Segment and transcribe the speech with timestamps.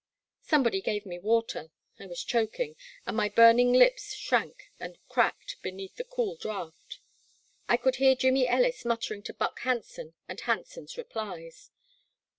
[0.41, 1.69] Somebody gave me water,—
[1.99, 6.97] I was choking,— and my burning lips shrank and cracked beneath the cool draught.
[7.69, 11.69] I could hear Jimmy Ellis muttering to Buck Hanson, and Hanson's replies.